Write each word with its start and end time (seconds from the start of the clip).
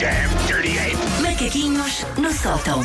damn 0.00 0.30
dirty 0.46 0.78
ape! 0.78 0.96
Macaquinhos 1.22 2.04
no 2.16 2.32
sótão. 2.32 2.80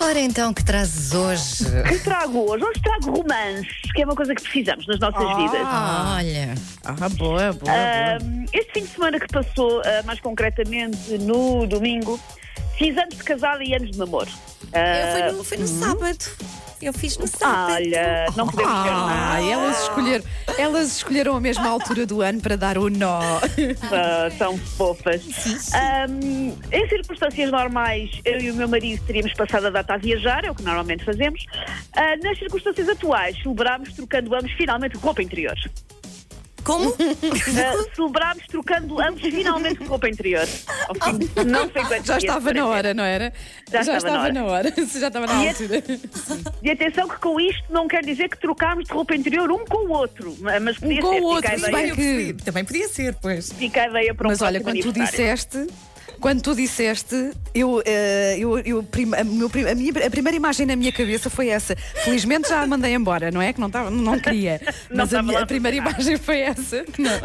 Ora 0.00 0.20
então, 0.20 0.54
que 0.54 0.64
trazes 0.64 1.12
hoje? 1.12 1.64
que 1.88 1.98
trago 2.00 2.50
hoje? 2.50 2.64
Hoje 2.64 2.80
trago 2.82 3.10
romance, 3.16 3.66
que 3.94 4.02
é 4.02 4.04
uma 4.04 4.14
coisa 4.14 4.34
que 4.34 4.42
precisamos 4.42 4.86
nas 4.86 4.98
nossas 5.00 5.36
vidas. 5.36 5.60
Olha, 5.66 6.54
Ah, 6.84 7.08
boa, 7.10 7.52
boa, 7.52 7.72
Ah, 7.72 8.18
boa. 8.20 8.44
este 8.52 8.72
fim 8.72 8.80
de 8.82 8.88
semana 8.92 9.18
que 9.18 9.26
passou, 9.28 9.82
ah, 9.84 10.02
mais 10.04 10.20
concretamente 10.20 11.18
no 11.18 11.66
domingo, 11.66 12.18
fiz 12.76 12.96
anos 12.96 13.16
de 13.16 13.24
casada 13.24 13.62
e 13.64 13.74
anos 13.74 13.90
de 13.90 13.98
namoro. 13.98 14.30
Ah, 14.72 15.12
foi 15.12 15.32
no, 15.32 15.44
foi 15.44 15.58
no 15.58 15.66
sábado. 15.66 16.24
Eu 16.80 16.92
fiz 16.92 17.18
no 17.18 17.26
sábado. 17.26 17.72
olha, 17.72 18.26
não 18.36 18.46
podemos 18.46 18.82
ver 18.84 18.88
Ah, 18.90 19.06
nada. 19.06 19.44
elas 19.44 19.82
escolheram, 19.82 20.24
elas 20.58 20.96
escolheram 20.96 21.36
a 21.36 21.40
mesma 21.40 21.68
altura 21.68 22.04
do 22.04 22.20
ano 22.20 22.40
para 22.40 22.56
dar 22.56 22.76
o 22.76 22.90
nó. 22.90 23.20
Ah, 23.92 24.28
são 24.36 24.58
fofas. 24.58 25.22
Ahm, 25.74 26.52
em 26.72 26.88
circunstâncias 26.88 27.50
normais, 27.50 28.10
eu 28.24 28.40
e 28.40 28.50
o 28.50 28.54
meu 28.54 28.68
marido 28.68 29.02
teríamos 29.06 29.32
passado 29.34 29.68
a 29.68 29.70
data 29.70 29.94
a 29.94 29.96
viajar, 29.96 30.44
é 30.44 30.50
o 30.50 30.54
que 30.54 30.62
normalmente 30.62 31.04
fazemos. 31.04 31.44
Ah, 31.94 32.16
nas 32.22 32.38
circunstâncias 32.38 32.88
atuais, 32.88 33.40
celebrámos 33.42 33.92
trocando 33.92 34.34
ambos 34.34 34.52
finalmente 34.52 34.96
roupa 34.96 35.22
interior. 35.22 35.56
Como? 36.68 36.94
Ah, 37.58 37.94
celebrámos 37.96 38.44
trocando 38.46 39.00
ambos 39.00 39.22
finalmente 39.22 39.82
roupa 39.84 40.08
interior. 40.08 40.46
Ao 40.88 40.94
fim 40.94 41.18
de 41.18 41.44
não 41.44 41.62
sei 41.70 41.82
quantos 41.82 42.06
Já 42.06 42.18
dias 42.18 42.24
estava 42.24 42.52
de 42.52 42.58
na 42.60 42.66
hora, 42.66 42.94
não 42.94 43.04
era? 43.04 43.32
Já 43.72 43.80
estava 43.80 44.32
na 44.32 44.44
hora. 44.44 44.72
Já 44.76 45.06
estava 45.08 45.26
na 45.26 45.44
E 45.44 45.46
a- 45.46 45.50
altura. 45.50 45.82
E 46.62 46.70
atenção 46.70 47.08
que 47.08 47.16
com 47.18 47.40
isto 47.40 47.64
não 47.70 47.88
quer 47.88 48.04
dizer 48.04 48.28
que 48.28 48.38
trocámos 48.38 48.84
de 48.84 48.92
roupa 48.92 49.14
interior 49.16 49.50
um 49.50 49.64
com 49.64 49.86
o 49.86 49.90
outro, 49.90 50.36
mas 50.62 50.78
podia 50.78 50.98
Um 50.98 51.02
com 51.02 51.12
ser. 51.14 51.20
o 51.20 51.24
outro, 51.24 51.72
bem 51.72 51.94
que- 51.94 52.34
Também 52.44 52.64
podia 52.64 52.88
ser, 52.88 53.14
pois. 53.20 53.50
fica 53.52 53.82
a 53.82 53.88
ideia 53.88 54.14
para 54.14 54.26
um 54.28 54.30
Mas 54.30 54.42
olha, 54.42 54.60
quando 54.60 54.80
tu 54.80 54.92
disseste. 54.92 55.66
Quando 56.20 56.42
tu 56.42 56.54
disseste, 56.54 57.30
eu, 57.54 57.82
eh, 57.86 58.36
eu, 58.38 58.58
eu 58.60 58.78
a, 59.18 59.24
meu 59.24 59.48
a 59.70 59.74
minha, 59.74 59.92
a 60.06 60.10
primeira 60.10 60.36
imagem 60.36 60.66
na 60.66 60.74
minha 60.76 60.90
cabeça 60.92 61.30
foi 61.30 61.48
essa. 61.48 61.76
Felizmente 61.76 62.48
já 62.48 62.62
a 62.62 62.66
mandei 62.66 62.92
embora, 62.94 63.30
não 63.30 63.40
é? 63.40 63.52
Que 63.52 63.60
não, 63.60 63.70
tava, 63.70 63.90
não 63.90 64.18
queria. 64.18 64.60
Não 64.90 64.96
Mas 64.98 65.14
a, 65.14 65.22
minha- 65.22 65.40
a 65.40 65.46
primeira 65.46 65.76
imagem 65.76 66.16
foi 66.16 66.40
essa. 66.40 66.84
Não. 66.98 67.20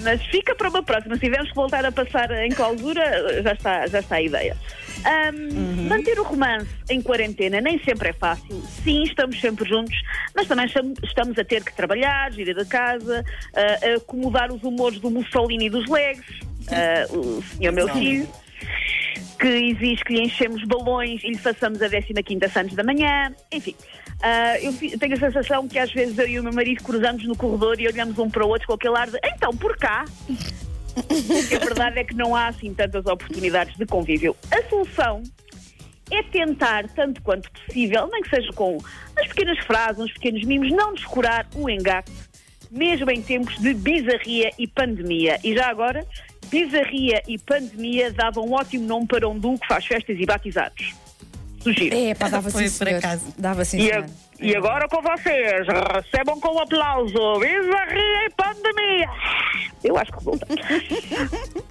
Mas 0.00 0.24
fica 0.26 0.54
para 0.54 0.68
uma 0.70 0.82
próxima. 0.82 1.14
Se 1.16 1.20
tivermos 1.20 1.50
que 1.50 1.54
voltar 1.56 1.84
a 1.84 1.92
passar 1.92 2.30
em 2.44 2.50
clausura, 2.50 3.42
já 3.42 3.52
está, 3.52 3.86
já 3.86 4.00
está 4.00 4.16
a 4.16 4.22
ideia. 4.22 4.56
Ahm, 5.04 5.50
Uhum. 5.50 5.88
Manter 5.88 6.18
o 6.20 6.22
romance 6.24 6.68
em 6.88 7.00
quarentena 7.02 7.60
nem 7.60 7.78
sempre 7.82 8.10
é 8.10 8.12
fácil. 8.12 8.62
Sim, 8.84 9.02
estamos 9.04 9.40
sempre 9.40 9.68
juntos, 9.68 9.94
mas 10.34 10.46
também 10.46 10.66
estamos 10.66 11.38
a 11.38 11.44
ter 11.44 11.64
que 11.64 11.74
trabalhar, 11.74 12.30
girar 12.32 12.54
da 12.54 12.64
casa, 12.64 13.24
ah, 13.54 13.96
acomodar 13.96 14.52
os 14.52 14.62
humores 14.62 14.98
do 15.00 15.10
Mussolini 15.10 15.66
e 15.66 15.70
dos 15.70 15.88
legs, 15.88 16.24
ah, 16.68 17.06
o 17.10 17.42
senhor 17.42 17.72
meu 17.72 17.88
filho, 17.88 18.28
que 19.38 19.48
exige 19.48 20.04
que 20.04 20.12
lhe 20.14 20.22
enchemos 20.22 20.62
balões 20.64 21.22
e 21.24 21.28
lhe 21.28 21.38
façamos 21.38 21.80
a 21.82 21.88
15 21.88 22.48
Santos 22.52 22.74
da 22.74 22.84
manhã, 22.84 23.34
enfim. 23.52 23.74
ah, 24.22 24.58
eu 24.60 24.72
tenho 24.98 25.14
a 25.14 25.18
sensação 25.18 25.66
que 25.66 25.78
às 25.78 25.92
vezes 25.92 26.18
eu 26.18 26.28
e 26.28 26.38
o 26.38 26.42
meu 26.42 26.52
marido 26.52 26.82
cruzamos 26.82 27.24
no 27.24 27.36
corredor 27.36 27.80
e 27.80 27.86
olhamos 27.86 28.18
um 28.18 28.28
para 28.28 28.44
o 28.44 28.48
outro 28.48 28.66
com 28.66 28.74
aquele 28.74 28.96
ar 28.96 29.10
de 29.10 29.18
então, 29.24 29.50
por 29.56 29.76
cá? 29.76 30.04
Porque 30.94 31.54
a 31.54 31.58
verdade 31.58 32.00
é 32.00 32.04
que 32.04 32.14
não 32.14 32.34
há 32.34 32.48
assim 32.48 32.74
tantas 32.74 33.06
oportunidades 33.06 33.76
de 33.76 33.86
convívio. 33.86 34.36
A 34.50 34.68
solução 34.68 35.22
é 36.10 36.22
tentar, 36.24 36.88
tanto 36.88 37.22
quanto 37.22 37.50
possível, 37.52 38.08
nem 38.10 38.22
que 38.22 38.30
seja 38.30 38.52
com 38.52 38.76
umas 38.76 39.28
pequenas 39.28 39.58
frases, 39.60 40.02
uns 40.02 40.12
pequenos 40.12 40.44
mimos, 40.44 40.70
não 40.72 40.92
descurar 40.92 41.46
o 41.54 41.70
engate, 41.70 42.10
mesmo 42.70 43.10
em 43.10 43.22
tempos 43.22 43.56
de 43.58 43.72
bizarria 43.74 44.50
e 44.58 44.66
pandemia. 44.66 45.38
E 45.44 45.54
já 45.54 45.68
agora, 45.68 46.04
bizarria 46.50 47.22
e 47.28 47.38
pandemia 47.38 48.12
davam 48.12 48.44
um 48.46 48.52
ótimo 48.52 48.86
nome 48.86 49.06
para 49.06 49.28
um 49.28 49.38
duo 49.38 49.58
que 49.58 49.66
faz 49.66 49.86
festas 49.86 50.16
e 50.18 50.26
batizados. 50.26 50.94
Sugiro. 51.62 51.94
É, 51.94 52.14
pá, 52.14 52.28
dava 52.28 52.48
sim, 52.50 52.70
por 52.78 52.88
acaso. 52.88 53.34
Dava 53.38 53.64
sim, 53.66 53.80
E, 53.82 53.92
a- 53.92 54.06
e 54.40 54.56
agora 54.56 54.88
com 54.88 55.02
vocês, 55.02 55.66
recebam 55.94 56.40
com 56.40 56.54
um 56.54 56.58
aplauso 56.60 57.38
Bizarria 57.38 58.24
e 58.26 58.30
Pandemia. 58.30 59.06
Eu 59.84 59.98
acho 59.98 60.10
que 60.10 60.18
resulta. 60.18 60.46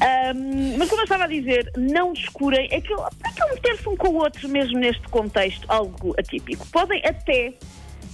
Ahm, 0.00 0.76
mas 0.76 0.88
como 0.88 1.00
eu 1.00 1.04
estava 1.04 1.24
a 1.24 1.28
dizer, 1.28 1.70
não 1.76 2.12
descurem 2.12 2.66
aquele, 2.66 3.00
aquele 3.24 3.54
meter-se 3.54 3.88
um 3.88 3.96
com 3.96 4.08
o 4.08 4.16
outro, 4.16 4.48
mesmo 4.48 4.78
neste 4.78 5.02
contexto 5.08 5.64
algo 5.68 6.14
atípico. 6.18 6.66
Podem 6.72 7.00
até, 7.04 7.54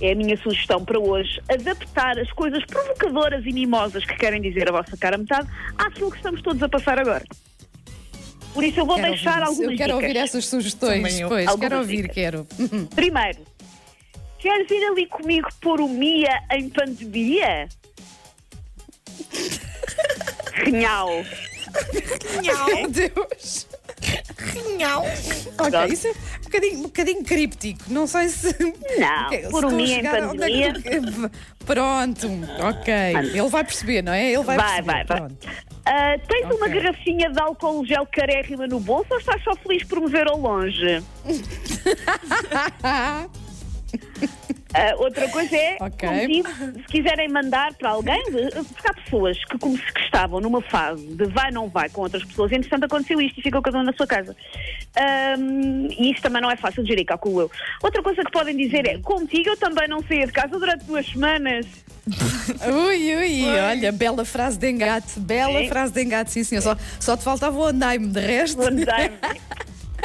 é 0.00 0.12
a 0.12 0.14
minha 0.14 0.36
sugestão 0.38 0.84
para 0.84 0.98
hoje, 0.98 1.40
adaptar 1.48 2.18
as 2.18 2.30
coisas 2.32 2.64
provocadoras 2.66 3.44
e 3.46 3.52
mimosas 3.52 4.04
que 4.04 4.14
querem 4.16 4.40
dizer 4.42 4.68
a 4.68 4.72
vossa 4.72 4.96
cara 4.96 5.16
metade 5.18 5.48
àquilo 5.78 6.10
que 6.10 6.16
estamos 6.18 6.42
todos 6.42 6.62
a 6.62 6.68
passar 6.68 6.98
agora. 6.98 7.24
Por 8.52 8.64
isso 8.64 8.80
eu 8.80 8.86
vou 8.86 8.96
Quero 8.96 9.08
deixar 9.08 9.42
ouvir 9.42 9.48
algumas 9.48 9.70
Eu 9.72 9.76
quero 9.76 9.92
dicas. 9.92 10.08
ouvir 10.08 10.16
essas 10.16 10.46
sugestões. 10.46 11.20
Pois, 11.28 11.56
quero 11.56 11.78
ouvir, 11.78 12.02
dicas. 12.02 12.14
quero. 12.14 12.46
Primeiro, 12.94 13.38
queres 14.38 14.70
ir 14.70 14.84
ali 14.86 15.06
comigo 15.06 15.48
pôr 15.60 15.80
o 15.80 15.88
Mia 15.88 16.42
em 16.52 16.68
pandemia? 16.70 17.68
Renhal. 20.54 21.08
Meu 22.42 22.88
Deus! 22.90 23.66
Ok, 25.58 25.86
isso 25.92 26.08
é 26.08 26.10
um 26.10 26.42
bocadinho, 26.44 26.78
um 26.78 26.82
bocadinho 26.82 27.24
críptico. 27.24 27.80
Não 27.88 28.06
sei 28.06 28.28
se. 28.28 28.54
Não, 28.58 29.30
se 29.42 29.50
por 29.50 29.64
um 29.64 29.80
em 29.80 29.94
é 29.94 30.00
que- 30.72 31.64
Pronto, 31.64 32.26
ok. 32.60 32.92
Ele 33.34 33.48
vai 33.48 33.64
perceber, 33.64 34.02
não 34.02 34.12
é? 34.12 34.32
Ele 34.32 34.42
vai, 34.44 34.56
Vai, 34.56 34.66
perceber. 34.82 34.92
vai, 34.92 35.04
vai. 35.04 35.16
Pronto. 35.18 35.48
Ah, 35.84 36.16
tens 36.28 36.44
uma 36.46 36.66
Ok. 36.66 36.80
garrafinha 36.80 37.30
de 37.30 37.40
álcool 37.40 37.84
gel 37.86 38.06
carérrima 38.10 38.66
no 38.66 38.80
bolso 38.80 39.06
ou 39.12 39.18
estás 39.18 39.42
só 39.42 39.54
feliz 39.56 39.84
por 39.84 40.00
me 40.00 40.08
ver 40.10 40.28
ao 40.28 40.38
longe? 40.38 41.02
Ah, 44.74 44.94
outra 44.98 45.28
coisa 45.28 45.56
é, 45.56 45.76
Ok. 45.80 46.08
contigo, 46.08 46.48
se 46.82 46.82
quiserem 46.88 47.28
mandar 47.28 47.72
para 47.74 47.90
alguém, 47.90 48.22
porque 48.30 48.88
há 48.88 48.94
pessoas 48.94 49.42
que, 49.44 49.58
como 49.58 49.76
se 49.78 49.92
que 49.92 50.00
estavam 50.00 50.40
numa 50.40 50.60
fase 50.60 51.06
de 51.06 51.24
vai 51.26 51.50
não 51.50 51.68
vai 51.68 51.88
com 51.88 52.02
outras 52.02 52.24
pessoas, 52.24 52.50
e 52.52 52.56
entretanto 52.56 52.84
aconteceu 52.84 53.20
isto 53.20 53.38
e 53.38 53.42
ficou 53.42 53.62
cada 53.62 53.78
um 53.78 53.82
na 53.82 53.92
sua 53.92 54.06
casa. 54.06 54.36
Ahm, 54.96 55.88
e 55.98 56.10
isso 56.10 56.20
também 56.20 56.42
não 56.42 56.50
é 56.50 56.56
fácil 56.56 56.82
de 56.82 56.90
gerir, 56.90 57.06
calculo 57.06 57.42
eu. 57.42 57.50
Outra 57.82 58.02
coisa 58.02 58.22
que 58.22 58.30
podem 58.30 58.56
dizer 58.56 58.86
é, 58.86 58.98
contigo 58.98 59.50
eu 59.50 59.56
também 59.56 59.88
não 59.88 60.02
saía 60.02 60.26
de 60.26 60.32
casa 60.32 60.58
durante 60.58 60.84
duas 60.84 61.06
semanas. 61.06 61.64
Ui, 62.88 63.16
ui, 63.16 63.58
olha, 63.58 63.90
bela 63.92 64.24
frase 64.24 64.58
de 64.58 64.70
engate, 64.70 65.18
bela 65.18 65.60
Sim. 65.60 65.68
frase 65.68 65.92
de 65.92 66.02
engate, 66.02 66.30
sim, 66.30 66.44
senhor. 66.44 66.62
Só, 66.62 66.76
só 67.00 67.16
te 67.16 67.24
faltava 67.24 67.56
o 67.56 67.64
andaime, 67.64 68.06
de 68.08 68.20
resto. 68.20 68.60
O 68.62 68.66
andaime. 68.68 69.16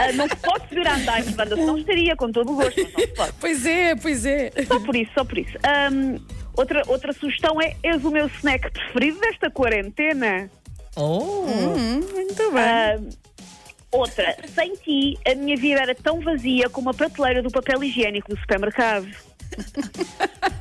Ah, 0.00 0.12
não 0.12 0.28
se 0.28 0.36
pode 0.36 0.68
subir 0.68 0.86
a 0.86 0.94
andaime, 0.94 1.32
banda, 1.32 1.56
senão 1.56 1.76
estaria 1.76 2.16
com 2.16 2.32
todo 2.32 2.52
o 2.52 2.56
gosto, 2.56 2.80
mas 2.82 2.92
não 2.92 3.00
se 3.00 3.06
pode. 3.08 3.32
Pois 3.40 3.66
é, 3.66 3.94
pois 3.94 4.24
é. 4.24 4.50
Só 4.66 4.80
por 4.80 4.96
isso, 4.96 5.10
só 5.14 5.24
por 5.24 5.38
isso. 5.38 5.58
Ahm, 5.62 6.16
outra, 6.56 6.82
outra 6.86 7.12
sugestão 7.12 7.60
é: 7.60 7.76
és 7.82 8.04
o 8.04 8.10
meu 8.10 8.26
snack 8.26 8.70
preferido 8.70 9.20
desta 9.20 9.50
quarentena. 9.50 10.50
Oh! 10.96 11.44
Hum, 11.46 12.00
muito 12.14 12.50
bem. 12.52 13.08
Outra, 13.92 14.36
sem 14.54 14.74
ti, 14.76 15.18
a 15.26 15.34
minha 15.34 15.56
vida 15.56 15.80
era 15.80 15.94
tão 15.94 16.20
vazia 16.20 16.70
como 16.70 16.90
a 16.90 16.94
prateleira 16.94 17.42
do 17.42 17.50
papel 17.50 17.82
higiênico 17.82 18.28
do 18.28 18.38
supermercado. 18.38 19.06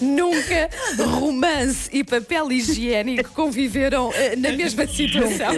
Nunca 0.00 0.68
romance 0.98 1.88
e 1.92 2.02
papel 2.04 2.50
higiênico 2.52 3.30
conviveram 3.32 4.12
eh, 4.14 4.36
na 4.36 4.52
mesma 4.52 4.86
situação. 4.88 5.54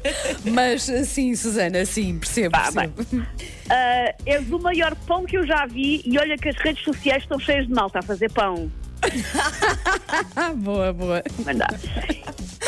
Mas 0.52 0.88
eh, 0.88 1.04
sim, 1.04 1.34
Susana, 1.34 1.84
sim, 1.84 2.18
percebo. 2.18 2.56
Vá, 2.56 2.70
percebo. 2.88 3.26
Ah, 3.68 4.14
és 4.26 4.50
o 4.50 4.58
maior 4.58 4.94
pão 5.06 5.24
que 5.24 5.36
eu 5.38 5.46
já 5.46 5.66
vi 5.66 6.02
e 6.04 6.18
olha 6.18 6.36
que 6.36 6.48
as 6.48 6.56
redes 6.56 6.82
sociais 6.84 7.22
estão 7.22 7.38
cheias 7.38 7.66
de 7.66 7.72
malta 7.72 8.00
a 8.00 8.02
fazer 8.02 8.30
pão. 8.32 8.70
Boa, 10.56 10.92
boa. 10.92 11.22
Mandar. 11.44 11.74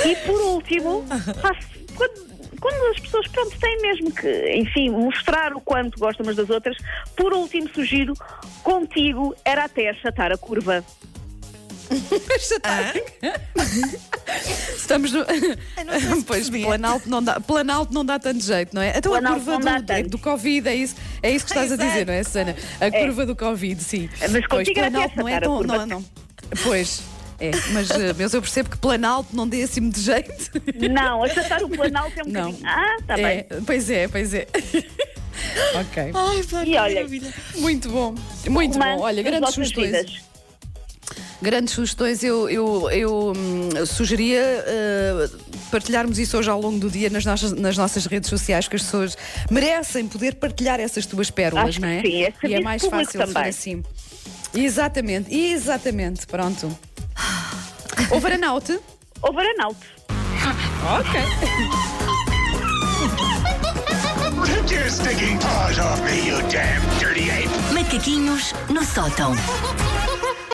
E 0.04 0.16
por 0.26 0.40
último, 0.40 1.04
faço- 1.40 1.68
quando, 1.94 2.26
quando 2.60 2.90
as 2.94 3.00
pessoas 3.00 3.28
pronto, 3.28 3.56
têm 3.58 3.82
mesmo 3.82 4.10
que, 4.12 4.52
enfim, 4.56 4.90
mostrar 4.90 5.52
o 5.54 5.60
quanto 5.60 5.98
gostam 5.98 6.24
umas 6.24 6.36
das 6.36 6.48
outras, 6.50 6.76
por 7.16 7.32
último 7.34 7.68
sugiro, 7.74 8.14
contigo 8.62 9.34
era 9.44 9.64
até 9.64 9.90
achatar 9.90 10.32
a 10.32 10.38
curva. 10.38 10.84
Estamos 14.76 15.12
no. 15.12 15.20
não 15.84 16.00
sei 16.00 16.16
se 16.18 16.24
pois. 16.24 16.50
Planalto 16.50 17.08
não, 17.08 17.22
dá, 17.22 17.40
Planalto 17.40 17.92
não 17.92 18.04
dá 18.04 18.18
tanto 18.18 18.42
jeito, 18.42 18.74
não 18.74 18.82
é? 18.82 18.96
Então 18.96 19.12
Planalto 19.12 19.50
a 19.50 19.54
curva 19.54 19.82
do, 19.82 20.08
do 20.10 20.18
Covid, 20.18 20.68
é 20.68 20.74
isso, 20.74 20.96
é 21.22 21.30
isso 21.30 21.44
que 21.44 21.50
estás 21.52 21.72
a 21.72 21.76
dizer, 21.76 22.06
não 22.06 22.14
é, 22.14 22.22
Susana? 22.22 22.56
A 22.80 22.90
curva 22.90 23.26
do 23.26 23.36
Covid, 23.36 23.82
sim. 23.82 24.08
Mas 24.30 24.44
pois, 24.48 24.68
Planalto 24.72 25.16
não 25.16 25.28
é 25.28 25.40
tão. 25.40 25.62
Não, 25.62 25.86
não. 25.86 26.04
Pois. 26.62 27.02
É, 27.40 27.50
mas, 27.72 27.90
eh, 27.90 28.14
mas 28.16 28.32
eu 28.34 28.40
percebo 28.40 28.70
que 28.70 28.76
Planalto 28.76 29.34
não 29.34 29.48
dê 29.48 29.64
assim 29.64 29.80
muito 29.80 29.98
jeito. 29.98 30.32
Não, 30.92 31.24
achatar 31.24 31.60
o 31.64 31.68
planalto 31.68 32.12
é 32.20 32.22
um 32.22 32.28
Não. 32.28 32.52
bocadinho. 32.52 32.68
Ah, 32.68 32.96
está 33.00 33.18
É, 33.18 33.42
bem. 33.42 33.62
pois 33.66 33.90
é, 33.90 34.06
pois 34.06 34.32
é. 34.32 34.46
ok. 35.74 36.12
Ai, 36.14 36.42
pá, 36.48 36.64
E 36.64 36.76
olha, 36.76 36.94
maravilha. 36.94 37.34
Muito 37.56 37.88
bom. 37.88 38.14
Muito 38.48 38.78
bom. 38.78 39.00
Olha, 39.00 39.22
grandes 39.24 39.54
sugestões. 39.54 39.86
vidas. 39.90 40.31
Grandes 41.42 41.74
sugestões. 41.74 42.22
Eu, 42.22 42.48
eu, 42.48 42.90
eu 42.90 43.32
hum, 43.36 43.84
sugeria 43.86 44.40
eh, 44.40 45.28
partilharmos 45.70 46.18
isso 46.18 46.38
hoje 46.38 46.48
ao 46.48 46.60
longo 46.60 46.78
do 46.78 46.88
dia 46.88 47.10
nas 47.10 47.24
nossas, 47.24 47.52
nas 47.52 47.76
nossas 47.76 48.06
redes 48.06 48.30
sociais, 48.30 48.68
que 48.68 48.76
as 48.76 48.82
pessoas 48.82 49.16
merecem 49.50 50.06
poder 50.06 50.36
partilhar 50.36 50.78
essas 50.80 51.04
tuas 51.04 51.30
pérolas, 51.30 51.70
Acho 51.70 51.80
não 51.80 51.88
é? 51.88 52.00
que 52.00 52.08
sim, 52.08 52.22
é 52.22 52.32
e 52.48 52.54
é 52.54 52.60
mais 52.60 52.82
fácil 52.84 53.10
ser 53.10 53.26
também. 53.26 53.48
assim. 53.48 53.82
Exatamente, 54.54 55.34
exatamente. 55.34 56.26
Pronto. 56.26 56.76
O 58.10 58.20
Varanaute. 58.20 58.78
Overanaut. 59.22 59.76
Ok. 60.96 61.20
Take 64.44 64.74
your 64.74 64.88
stinking 64.88 65.38
paws 65.38 65.78
off 65.78 66.00
me, 66.04 66.26
you 66.26 66.38
damn 66.50 66.82
dirty 66.98 67.30
ape! 67.30 67.48
Macaquinhos 67.74 68.52
no 68.68 68.84
sótão. 68.84 69.34